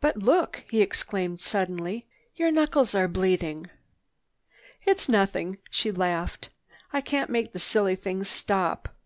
"But 0.00 0.16
look!" 0.16 0.64
he 0.70 0.80
exclaimed 0.80 1.42
suddenly. 1.42 2.06
"Your 2.36 2.50
knuckles 2.50 2.94
are 2.94 3.06
bleeding!" 3.06 3.68
"It's 4.86 5.10
nothing," 5.10 5.58
she 5.70 5.92
laughed. 5.92 6.48
"I 6.90 7.02
can't 7.02 7.28
make 7.28 7.52
the 7.52 7.58
silly 7.58 7.94
things 7.94 8.30
stop." 8.30 8.96